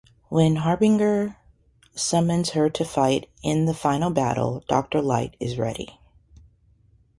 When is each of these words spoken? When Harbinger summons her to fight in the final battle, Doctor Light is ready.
When 0.29 0.55
Harbinger 0.55 1.37
summons 1.93 2.49
her 2.53 2.71
to 2.71 2.83
fight 2.83 3.29
in 3.43 3.65
the 3.65 3.73
final 3.75 4.09
battle, 4.09 4.63
Doctor 4.67 4.99
Light 4.99 5.35
is 5.39 5.59
ready. 5.59 5.99